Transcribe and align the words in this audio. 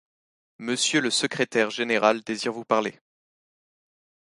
Monsieur 0.57 0.99
le 0.99 1.11
secrétaire 1.11 1.69
général 1.69 2.23
désire 2.23 2.51
vous 2.53 2.65
parler. 2.65 2.99